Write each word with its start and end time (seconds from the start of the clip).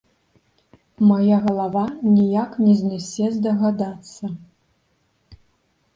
Мая 1.09 1.37
галава 1.47 1.83
ніяк 2.15 2.51
не 2.65 2.73
знясе 2.81 3.25
здагадацца. 3.37 4.25